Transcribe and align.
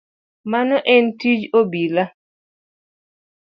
Mano 0.51 0.77
en 0.95 1.05
tij 1.19 1.39
obila. 1.59 2.05